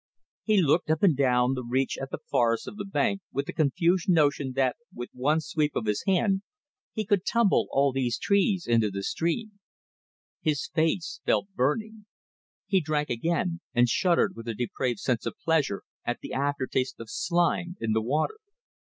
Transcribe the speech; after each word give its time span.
He 0.45 0.59
looked 0.63 0.89
up 0.89 1.03
and 1.03 1.15
down 1.15 1.53
the 1.53 1.63
reach 1.63 1.95
at 1.99 2.09
the 2.09 2.17
forests 2.27 2.65
of 2.65 2.75
the 2.77 2.85
bank 2.85 3.21
with 3.31 3.47
a 3.49 3.53
confused 3.53 4.09
notion 4.09 4.53
that 4.53 4.75
with 4.91 5.11
one 5.13 5.41
sweep 5.41 5.75
of 5.75 5.85
his 5.85 6.01
hand 6.07 6.41
he 6.91 7.05
could 7.05 7.23
tumble 7.23 7.67
all 7.69 7.91
these 7.93 8.17
trees 8.17 8.65
into 8.65 8.89
the 8.89 9.03
stream. 9.03 9.59
His 10.41 10.67
face 10.73 11.21
felt 11.23 11.53
burning. 11.53 12.07
He 12.65 12.81
drank 12.81 13.11
again, 13.11 13.59
and 13.75 13.87
shuddered 13.87 14.35
with 14.35 14.47
a 14.47 14.55
depraved 14.55 14.97
sense 14.97 15.27
of 15.27 15.37
pleasure 15.45 15.83
at 16.03 16.17
the 16.21 16.33
after 16.33 16.65
taste 16.65 16.99
of 16.99 17.07
slime 17.11 17.77
in 17.79 17.91
the 17.91 18.01
water. 18.01 18.39